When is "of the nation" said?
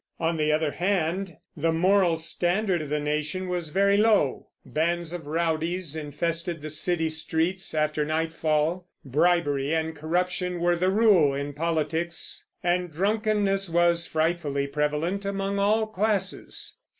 2.81-3.47